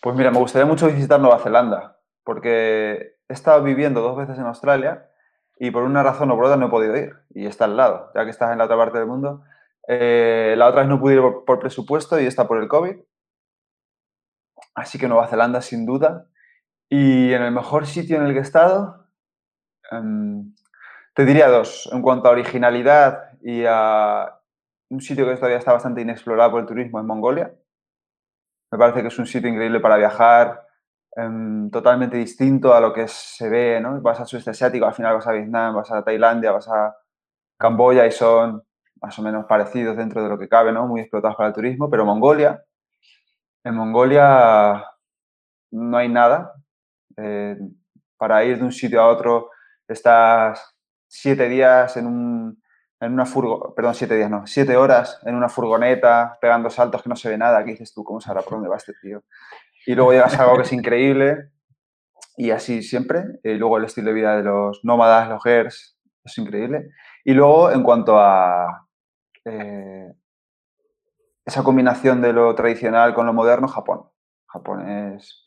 [0.00, 4.44] Pues mira, me gustaría mucho visitar Nueva Zelanda, porque he estado viviendo dos veces en
[4.44, 5.08] Australia
[5.56, 8.10] y por una razón o por otra no he podido ir y está al lado,
[8.14, 9.44] ya que estás en la otra parte del mundo.
[9.86, 12.96] Eh, la otra vez no pude ir por, presupuesto y está por el COVID.
[14.74, 16.26] Así que Nueva Zelanda sin duda.
[16.88, 19.08] Y en el mejor sitio en el que he estado,
[19.90, 20.54] em,
[21.14, 21.88] te diría dos.
[21.92, 24.40] En cuanto a originalidad y a
[24.90, 27.54] un sitio que todavía está bastante inexplorado por el turismo en Mongolia.
[28.70, 30.63] Me parece que es un sitio increíble para viajar,
[31.16, 34.00] em, totalmente distinto a lo que se ve, ¿no?
[34.00, 36.94] Vas al sudeste asiático, al final vas a Vietnam, vas a Tailandia, vas a
[37.58, 38.62] Camboya y son
[39.00, 40.86] más o menos parecidos dentro de lo que cabe, ¿no?
[40.86, 42.64] Muy explotados para el turismo, pero Mongolia,
[43.64, 44.84] en Mongolia
[45.70, 46.52] no hay nada.
[47.16, 47.56] Eh,
[48.16, 49.50] para ir de un sitio a otro
[49.86, 50.74] estás
[51.06, 52.62] siete días en, un,
[53.00, 57.08] en una furgoneta, perdón, siete días no, siete horas en una furgoneta, pegando saltos que
[57.08, 57.64] no se ve nada.
[57.64, 58.04] ¿Qué dices tú?
[58.04, 59.22] ¿Cómo sabrá por dónde va este tío?
[59.86, 61.50] Y luego llegas a algo que es increíble
[62.36, 63.24] y así siempre.
[63.42, 66.90] Y luego el estilo de vida de los nómadas, los gers, es increíble.
[67.24, 68.88] Y luego, en cuanto a
[69.44, 70.12] eh,
[71.44, 74.08] esa combinación de lo tradicional con lo moderno, Japón.
[74.46, 75.42] Japón es,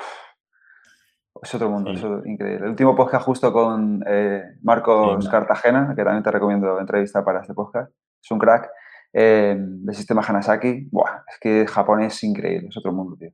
[1.41, 2.65] es otro mundo, es increíble.
[2.65, 7.53] El último podcast justo con eh, Marcos Cartagena, que también te recomiendo entrevistar para este
[7.53, 8.69] podcast, es un crack,
[9.13, 10.89] eh, del sistema Hanasaki.
[10.91, 13.31] Buah, es que Japón es increíble, es otro mundo, tío.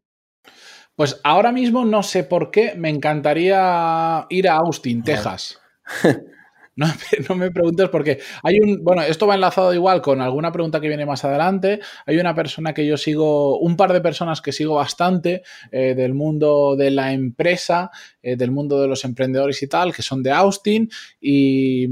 [0.95, 5.59] Pues ahora mismo no sé por qué me encantaría ir a Austin, Texas.
[7.29, 10.88] No, me preguntes porque hay un, bueno, esto va enlazado igual con alguna pregunta que
[10.88, 11.79] viene más adelante.
[12.05, 16.13] Hay una persona que yo sigo, un par de personas que sigo bastante eh, del
[16.13, 20.31] mundo de la empresa, eh, del mundo de los emprendedores y tal, que son de
[20.31, 20.89] Austin
[21.21, 21.88] y,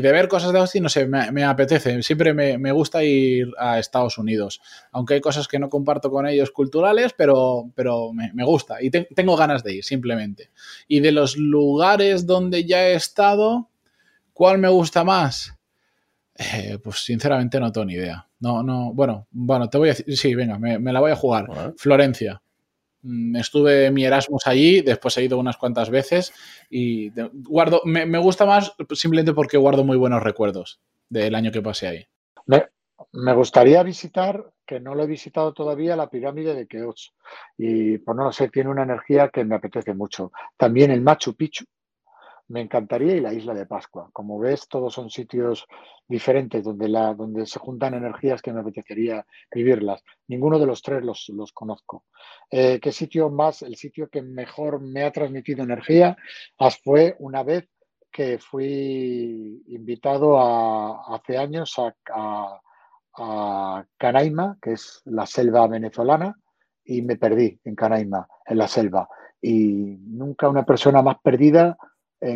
[0.00, 2.02] de ver cosas de Austin, no sé, me, apetece.
[2.02, 4.60] Siempre me, gusta ir a Estados Unidos,
[4.92, 9.36] aunque hay cosas que no comparto con ellos culturales, pero, pero me gusta y tengo
[9.36, 10.50] ganas de ir simplemente.
[10.86, 13.70] Y de los lugares donde ya he estado...
[14.36, 15.56] ¿Cuál me gusta más?
[16.34, 18.28] Eh, pues sinceramente no tengo ni idea.
[18.38, 21.46] No, no, bueno, bueno, te voy a decir, sí, venga, me, la voy a jugar.
[21.78, 22.42] Florencia.
[23.00, 26.34] Mm, estuve mi Erasmus allí, después he ido unas cuantas veces
[26.68, 27.10] y
[27.48, 32.06] guardo, me, gusta más simplemente porque guardo muy buenos recuerdos del año que pasé ahí.
[32.44, 32.66] Me,
[33.12, 37.14] me gustaría visitar, que no lo he visitado todavía, la pirámide de Keops.
[37.56, 40.30] Y pues no lo sé, tiene una energía que me apetece mucho.
[40.58, 41.64] También el Machu Picchu,
[42.48, 44.10] me encantaría y la isla de Pascua.
[44.12, 45.66] Como ves, todos son sitios
[46.06, 50.02] diferentes donde, la, donde se juntan energías que me apetecería vivirlas.
[50.28, 52.04] Ninguno de los tres los, los conozco.
[52.50, 53.62] Eh, ¿Qué sitio más?
[53.62, 56.16] El sitio que mejor me ha transmitido energía
[56.84, 57.68] fue una vez
[58.10, 62.60] que fui invitado a, hace años a, a,
[63.18, 66.34] a Canaima, que es la selva venezolana,
[66.84, 69.08] y me perdí en Canaima, en la selva.
[69.42, 71.76] Y nunca una persona más perdida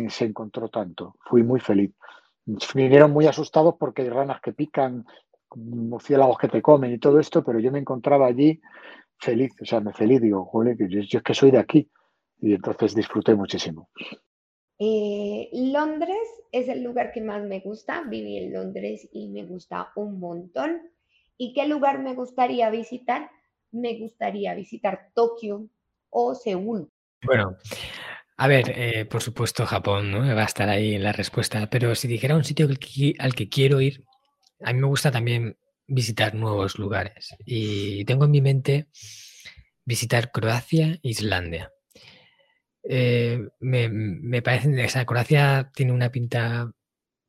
[0.09, 1.15] se encontró tanto.
[1.25, 1.91] Fui muy feliz.
[2.73, 5.05] Vinieron muy asustados porque hay ranas que pican,
[5.55, 8.59] murciélagos que te comen y todo esto, pero yo me encontraba allí
[9.21, 11.89] feliz, o sea, me feliz, digo, joder, yo, yo es que soy de aquí.
[12.39, 13.89] Y entonces disfruté muchísimo.
[14.79, 16.17] Eh, Londres
[16.51, 18.01] es el lugar que más me gusta.
[18.09, 20.81] Viví en Londres y me gusta un montón.
[21.37, 23.29] ¿Y qué lugar me gustaría visitar?
[23.71, 25.67] Me gustaría visitar Tokio
[26.09, 26.89] o Seúl.
[27.23, 27.55] Bueno,
[28.41, 30.21] a ver, eh, por supuesto Japón, ¿no?
[30.35, 32.79] Va a estar ahí en la respuesta, pero si dijera un sitio al
[33.35, 34.03] que, quiero ir,
[34.61, 37.35] a mí me gusta también visitar nuevos lugares.
[37.45, 38.87] Y tengo en mi mente
[39.85, 41.71] visitar Croacia e Islandia.
[42.81, 46.71] Eh, me, me parecen, o Croacia tiene una pinta,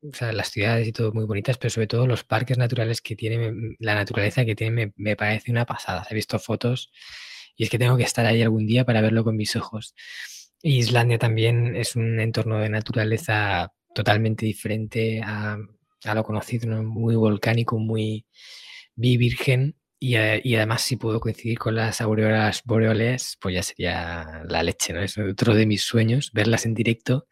[0.01, 3.15] o sea, las ciudades y todo muy bonitas, pero sobre todo los parques naturales que
[3.15, 6.07] tiene, la naturaleza que tiene, me, me parece una pasada.
[6.09, 6.91] He visto fotos
[7.55, 9.93] y es que tengo que estar ahí algún día para verlo con mis ojos.
[10.63, 15.57] Islandia también es un entorno de naturaleza totalmente diferente a,
[16.15, 18.25] lo conocido, muy volcánico, muy
[18.95, 19.75] virgen.
[19.99, 25.01] Y, además, si puedo coincidir con las auroras boreales, pues ya sería la leche, ¿no?
[25.01, 27.27] Es otro de mis sueños, verlas en directo,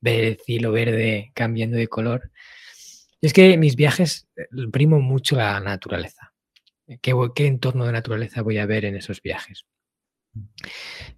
[0.00, 2.32] ver el cielo verde cambiando de color.
[3.20, 6.32] Y es que mis viajes eh, primo mucho la naturaleza.
[7.00, 9.64] ¿Qué, ¿Qué entorno de naturaleza voy a ver en esos viajes?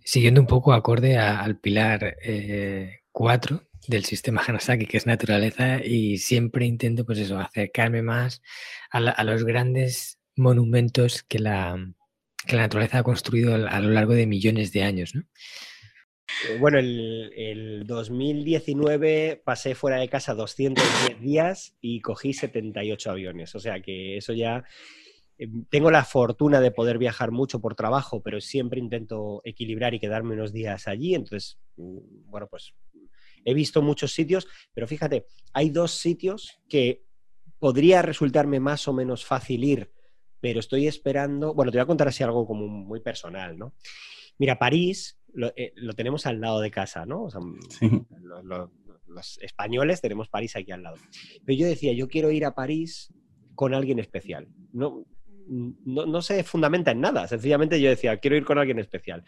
[0.04, 2.16] Siguiendo un poco acorde al pilar
[3.12, 8.42] 4 eh, del sistema Hanasaki, que es naturaleza, y siempre intento, pues acercarme más
[8.90, 11.76] a, los grandes monumentos que la,
[12.52, 19.40] naturaleza ha construido a lo largo de millones de años, eh, Bueno, el, el, 2019
[19.44, 23.54] pasé fuera de casa 210 días y cogí 78 aviones.
[23.54, 24.64] O sea que eso ya
[25.70, 30.34] tengo la fortuna de poder viajar mucho por trabajo, pero siempre intento equilibrar y quedarme
[30.34, 31.14] unos días allí.
[31.14, 32.74] Entonces, mm, bueno, pues
[33.44, 37.04] he visto muchos sitios, pero fíjate, hay dos sitios que
[37.58, 39.92] podría resultarme más o menos fácil ir,
[40.40, 43.74] pero estoy esperando, bueno, te voy a contar así algo como muy personal, ¿no?
[44.38, 47.24] Mira, París lo, eh, tenemos al lado de casa, ¿no?
[47.24, 47.40] O sea,
[49.06, 50.96] los españoles tenemos París aquí al lado.
[51.44, 53.12] Pero yo decía, yo quiero ir a París
[53.54, 54.48] con alguien especial.
[54.72, 55.04] No,
[55.48, 57.26] no, se fundamenta en nada.
[57.28, 59.24] Sencillamente yo decía, quiero ir con alguien especial.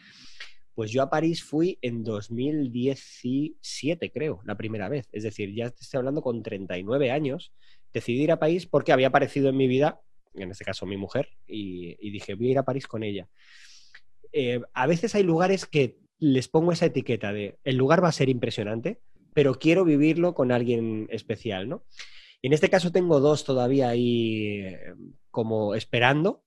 [0.74, 5.08] Pues yo a París fui en 2017, creo, la primera vez.
[5.12, 7.52] Es decir, ya estoy hablando con 39 años.
[7.92, 10.00] Decidí ir a París porque había aparecido en mi vida,
[10.34, 13.28] en este caso mi mujer, y, y dije, voy a ir a París con ella.
[14.32, 18.12] Eh, a veces hay lugares que les pongo esa etiqueta de el lugar va a
[18.12, 19.00] ser impresionante,
[19.34, 21.84] pero quiero vivirlo con alguien especial, ¿no?
[22.42, 24.94] En este caso tengo dos todavía ahí eh,
[25.30, 26.44] como esperando.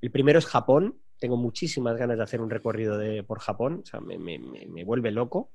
[0.00, 1.00] El primero es Japón.
[1.18, 3.80] Tengo muchísimas ganas de hacer un recorrido de, por Japón.
[3.82, 5.50] O sea, me, me- me- me vuelve loco.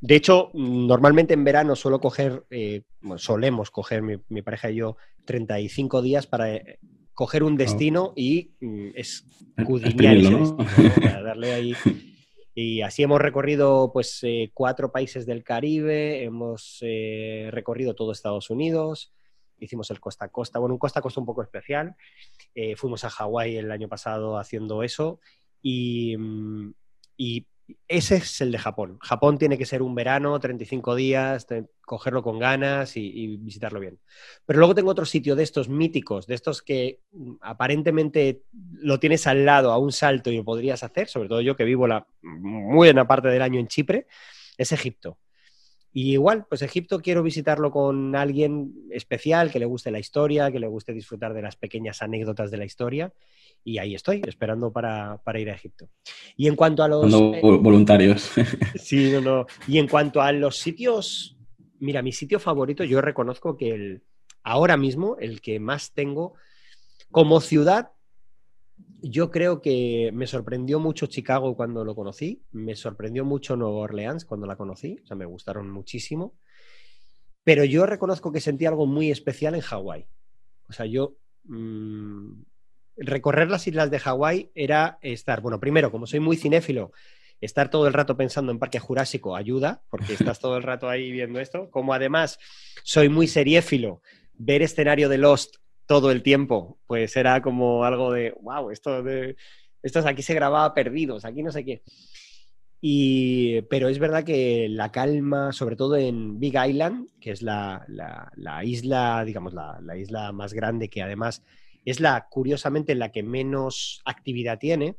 [0.00, 4.76] De hecho, normalmente en verano suelo coger, eh, bueno, solemos coger mi, mi pareja y
[4.76, 6.78] yo 35 días para eh,
[7.14, 9.24] coger un destino y mm, es
[9.56, 10.16] escudriñar
[11.24, 11.74] darle ahí.
[12.58, 18.48] Y así hemos recorrido pues eh, cuatro países del Caribe, hemos eh, recorrido todo Estados
[18.48, 19.12] Unidos,
[19.58, 21.96] hicimos el costa a costa, bueno, un costa a costa un poco especial.
[22.54, 25.20] Eh, fuimos a Hawái el año pasado haciendo eso
[25.60, 26.72] y, mm,
[27.18, 27.46] y
[27.88, 28.98] ese es el de Japón.
[29.00, 31.46] Japón tiene que ser un verano, 35 días,
[31.84, 33.98] cogerlo con ganas y, y visitarlo bien.
[34.44, 39.26] Pero luego tengo otro sitio de estos míticos, de estos que mm, aparentemente lo tienes
[39.26, 42.06] al lado a un salto y lo podrías hacer, sobre todo yo que vivo la
[42.22, 44.06] muy buena parte del año en Chipre,
[44.58, 45.18] es Egipto.
[45.96, 50.60] Y igual, pues Egipto quiero visitarlo con alguien especial, que le guste la historia, que
[50.60, 53.14] le guste disfrutar de las pequeñas anécdotas de la historia.
[53.66, 55.88] Y ahí estoy, esperando para, para ir a Egipto.
[56.36, 57.12] Y en cuanto a los...
[57.12, 58.30] Eh, vol- voluntarios.
[58.76, 59.46] Sí, no, no.
[59.66, 61.36] Y en cuanto a los sitios,
[61.80, 64.02] mira, mi sitio favorito, yo reconozco que el,
[64.44, 66.34] ahora mismo el que más tengo
[67.10, 67.90] como ciudad,
[69.02, 74.24] yo creo que me sorprendió mucho Chicago cuando lo conocí, me sorprendió mucho Nueva Orleans
[74.24, 76.34] cuando la conocí, o sea, me gustaron muchísimo,
[77.42, 80.06] pero yo reconozco que sentí algo muy especial en Hawái.
[80.68, 82.30] O sea, yo mm,
[82.96, 86.92] recorrer las islas de Hawái era estar, bueno, primero, como soy muy cinéfilo,
[87.40, 91.10] estar todo el rato pensando en Parque Jurásico ayuda, porque estás todo el rato ahí
[91.10, 91.70] viendo esto.
[91.70, 92.38] Como además
[92.82, 94.02] soy muy seriéfilo,
[94.34, 95.56] ver escenario de Lost
[95.86, 99.36] todo el tiempo, pues era como algo de, wow, esto de,
[99.82, 101.82] esto es- aquí se grababa perdidos, aquí no sé qué.
[102.80, 107.84] Y, pero es verdad que la calma, sobre todo en Big Island, que es la,
[107.88, 111.42] la- la isla, digamos, la, la isla más grande que además
[111.86, 114.96] es la, curiosamente, la que menos actividad tiene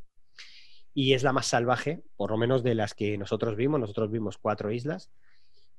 [0.94, 3.80] y es la más salvaje, por lo menos de las que nosotros vimos.
[3.80, 5.12] Nosotros vimos cuatro islas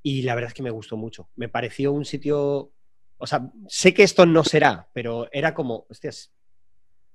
[0.03, 1.31] y la verdad es que me gustó mucho.
[1.35, 2.73] Me pareció un sitio,
[3.17, 6.31] o sea, sé que esto no será, pero era como, hostias,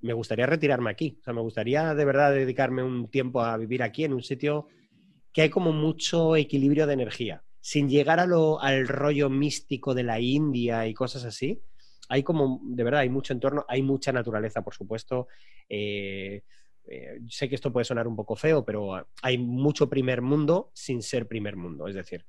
[0.02, 1.18] me gustaría retirarme aquí.
[1.22, 4.68] O sea, me gustaría de verdad dedicarme un tiempo a vivir aquí en un sitio
[5.32, 10.04] que hay como mucho equilibrio de energía, sin llegar a lo, al rollo místico de
[10.04, 11.62] la India y cosas así.
[12.10, 15.28] Hay como, de verdad, hay mucho entorno, hay mucha naturaleza, por supuesto.
[15.70, 16.44] Eh,
[16.86, 21.02] eh, sé que esto puede sonar un poco feo, pero hay mucho primer mundo sin
[21.02, 21.88] ser primer mundo.
[21.88, 22.26] Es decir,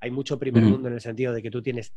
[0.00, 1.94] hay mucho primer mundo en el sentido de que tú tienes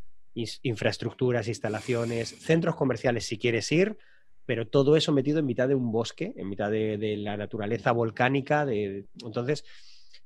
[0.62, 3.98] infraestructuras, instalaciones, centros comerciales si quieres ir,
[4.46, 7.92] pero todo eso metido en mitad de un bosque, en mitad de, de la naturaleza
[7.92, 8.66] volcánica.
[8.66, 9.64] De, entonces,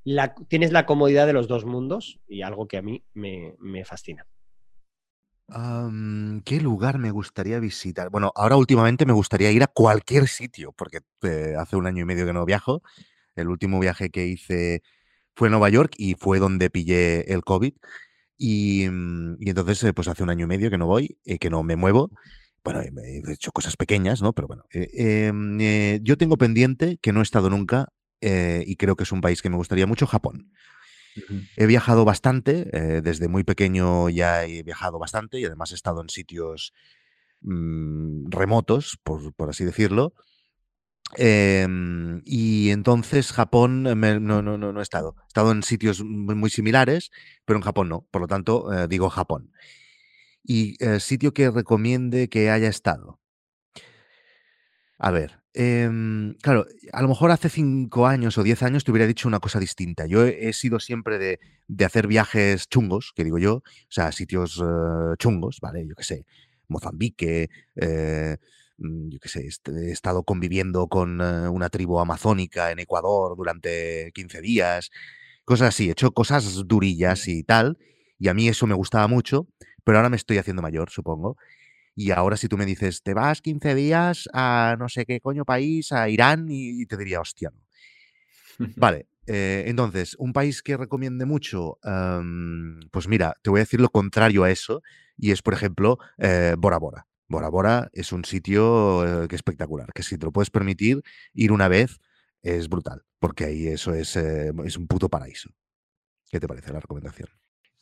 [0.04, 3.86] la- tienes la comodidad de los dos mundos y algo que a mí me, me
[3.86, 4.26] fascina.
[5.52, 8.10] Am, ¿qué lugar me gustaría visitar?
[8.12, 12.06] Bueno, ahora últimamente me gustaría ir a cualquier sitio, porque eh, hace un año y
[12.06, 12.84] medio que no viajo.
[13.36, 14.84] El último viaje que hice
[15.36, 17.74] fue a Nueva York y fue donde pillé el COVID.
[18.38, 21.50] Y, mm, entonces, eh, pues hace un año y medio que no voy, eh, que
[21.50, 22.12] no me muevo.
[22.64, 22.90] Bueno, he
[23.28, 24.34] he hecho cosas pequeñas, ¿no?
[24.34, 24.90] Pero bueno, eh,
[25.28, 25.60] em,
[26.04, 27.90] yo tengo pendiente, que no he estado nunca,
[28.22, 30.52] y creo que es un país que me gustaría mucho, Japón.
[31.56, 36.02] He viajado bastante, eh, desde muy pequeño ya he viajado bastante y además he estado
[36.02, 36.74] en sitios
[37.42, 40.14] mm, remotos, por, por así decirlo.
[41.16, 45.16] Em, y entonces Japón no, no, no, no he estado.
[45.24, 47.12] He estado en sitios muy, muy similares,
[47.46, 48.06] pero en Japón no.
[48.12, 49.52] Por lo tanto, eh, digo Japón.
[50.44, 53.20] Y eh, sitio que recomiende que haya estado.
[54.98, 59.08] A ver, em, claro, a lo mejor hace cinco años o diez años te hubiera
[59.08, 60.06] dicho una cosa distinta.
[60.06, 64.62] Yo he, sido siempre de, de hacer viajes chungos, que digo yo, o sea, sitios
[64.64, 65.86] eh, chungos, ¿vale?
[65.88, 66.26] Yo qué sé,
[66.68, 68.38] Mozambique, eh,
[68.78, 73.36] mm, yo qué sé, est- he estado conviviendo con eh, una tribu amazónica en Ecuador
[73.38, 74.92] durante 15 días,
[75.46, 77.78] cosas así, he hecho cosas durillas y tal,
[78.20, 79.48] y a mí eso me gustaba mucho,
[79.84, 81.38] pero ahora me estoy haciendo mayor, supongo.
[82.00, 85.44] Y ahora si tú me dices, te vas 15 días a no sé qué coño
[85.44, 87.60] país, a Irán, y, te diría, hostia, no.
[88.78, 93.82] Vale, eh, entonces, un país que recomiende mucho, em, pues mira, te voy a decir
[93.82, 94.82] lo contrario a eso,
[95.18, 97.06] y es, por ejemplo, eh, Bora Bora.
[97.28, 101.52] Bora Bora es un sitio eh, que espectacular, que si te lo puedes permitir ir
[101.52, 102.00] una vez,
[102.42, 105.50] es brutal, porque ahí eso es, es un puto paraíso.
[106.32, 107.28] ¿Qué te parece la recomendación?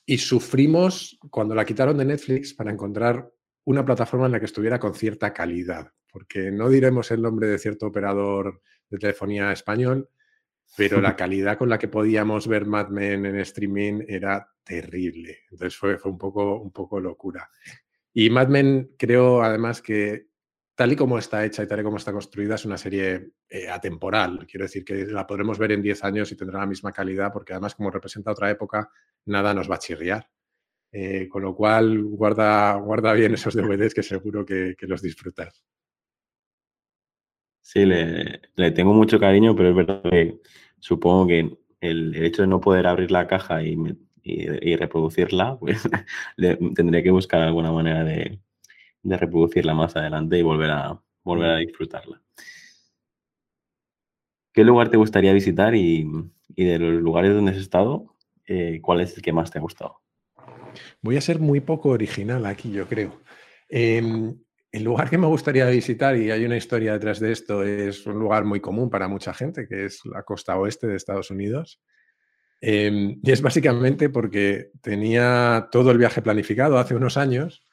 [0.08, 3.30] Y sufrimos cuando la quitaron de Netflix para encontrar
[3.68, 7.60] una plataforma en la que estuviera con cierta calidad, porque no diremos el nombre de
[7.60, 10.10] cierto operador de telefonía español,
[10.78, 15.40] pero la calidad con la que podíamos ver Mad Men en streaming era terrible.
[15.52, 17.50] Entonces fue, fue un, poco, un poco locura.
[18.14, 20.30] Y Mad Men creo además que
[20.74, 23.68] tal y como está hecha y tal y como está construida es una serie eh,
[23.68, 24.48] atemporal.
[24.50, 27.52] Quiero decir que la podremos ver en 10 años y tendrá la misma calidad porque
[27.52, 28.90] además como representa otra época,
[29.26, 30.30] nada nos va a chirriar.
[30.92, 35.64] Eh, con lo cual, guarda, guarda bien esos DVDs que seguro que, que los disfrutas.
[37.62, 40.40] Sí, le, le, tengo mucho cariño, pero es verdad que
[40.80, 41.40] supongo que
[41.82, 43.78] el, el hecho de no poder abrir la caja y,
[44.24, 45.84] y, y reproducirla, pues
[46.38, 48.40] le, tendré que buscar alguna manera de,
[49.04, 52.22] de, reproducirla más adelante y volver a, volver a disfrutarla.
[54.54, 56.08] ¿Qué lugar te gustaría visitar y,
[56.56, 58.16] y de los lugares donde has estado,
[58.46, 60.02] eh, cuál es el que más te ha gustado?
[61.08, 63.22] Voy a ser muy poco original aquí, yo creo.
[63.70, 64.04] Eh,
[64.74, 68.20] el lugar que me gustaría visitar, y hay una historia detrás de esto, es un
[68.20, 71.82] lugar muy común para mucha gente, que es la costa oeste de Estados Unidos.
[72.60, 77.66] Eh, y es básicamente porque tenía todo el viaje planificado hace unos años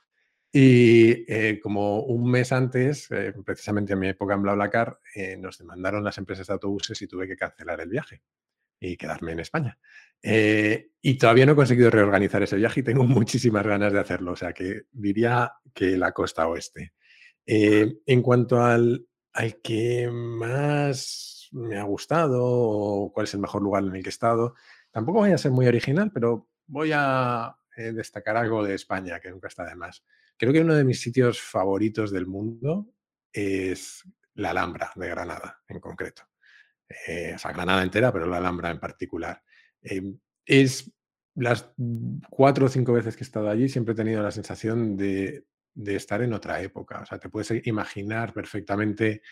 [0.52, 5.58] y eh, como un mes antes, eh, precisamente en mi época en BlaBlaCar, eh, nos
[5.58, 8.22] demandaron las empresas de autobuses y tuve que cancelar el viaje
[8.90, 9.78] y quedarme en España.
[10.22, 14.32] Eh, y todavía no he conseguido reorganizar ese viaje y tengo muchísimas ganas de hacerlo.
[14.32, 16.94] O sea que diría que la costa oeste.
[17.46, 23.62] Eh, en cuanto al, al, que más me ha gustado o cuál es el mejor
[23.62, 24.54] lugar en el que he estado,
[24.90, 29.30] tampoco voy a ser muy original, pero voy a eh, destacar algo de España, que
[29.30, 30.04] nunca está de más.
[30.36, 32.88] Creo que uno de mis sitios favoritos del mundo
[33.32, 34.04] es
[34.34, 36.22] la Alhambra de Granada, en concreto.
[37.06, 39.42] Eh, o sea, Granada entera, pero la Alhambra en particular.
[39.82, 40.14] Eh,
[40.46, 40.92] es
[41.34, 41.72] las
[42.30, 46.22] cuatro o cinco veces que he estado allí, siempre he tenido la sensación de, estar
[46.22, 47.00] en otra época.
[47.00, 49.22] O sea, te puedes imaginar perfectamente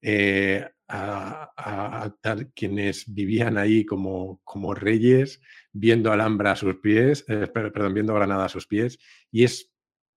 [0.00, 2.14] eh, a,
[2.54, 5.40] quienes vivían ahí como, como reyes,
[5.72, 8.98] viendo Alhambra a sus pies, eh, perdón, viendo Granada a sus pies,
[9.30, 9.70] y es,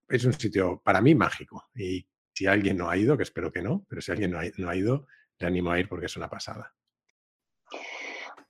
[0.08, 1.70] es un sitio para mí mágico.
[1.76, 4.40] Y si alguien no ha ido, que espero que no, pero si alguien no
[4.70, 5.08] ha, ido,
[5.40, 6.74] le animo a ir porque es una pasada.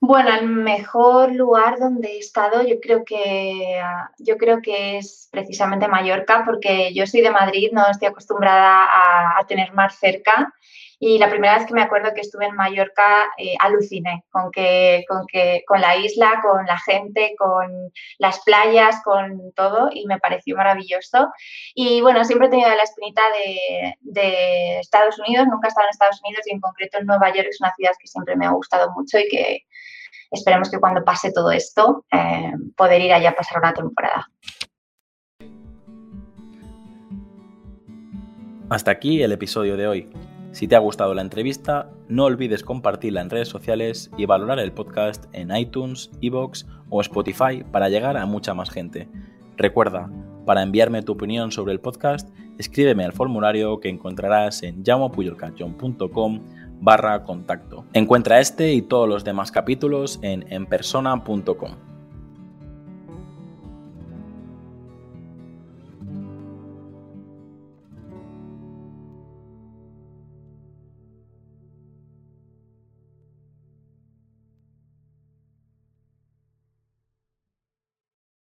[0.06, 3.80] Bueno, el mejor lugar donde he estado yo creo que
[4.18, 9.38] yo creo que es precisamente Mallorca porque yo soy de Madrid, no estoy acostumbrada a,
[9.38, 10.52] a tener mar cerca
[10.98, 15.04] y la primera vez que me acuerdo que estuve en Mallorca eh, aluciné con que,
[15.08, 20.18] con que con la isla, con la gente, con las playas, con todo y me
[20.18, 21.32] pareció maravilloso.
[21.74, 25.90] Y bueno, siempre he tenido la espinita de, de Estados Unidos, nunca he estado en
[25.90, 28.50] Estados Unidos y en concreto en Nueva York es una ciudad que siempre me ha
[28.50, 29.62] gustado mucho y que
[30.30, 34.28] esperemos que cuando pase todo esto eh, poder ir allá a pasar una temporada.
[38.70, 40.33] Hasta aquí el episodio de hoy.
[40.54, 44.70] Si te ha gustado la entrevista, no olvides compartirla en redes sociales y valorar el
[44.70, 49.08] podcast en iTunes, Evox o Spotify para llegar a mucha más gente.
[49.56, 50.08] Recuerda,
[50.46, 56.40] para enviarme tu opinión sobre el podcast, escríbeme al formulario que encontrarás en llamopuyolcanchon.com
[56.80, 57.84] barra contacto.
[57.92, 61.93] Encuentra este y todos los demás capítulos en enpersona.com.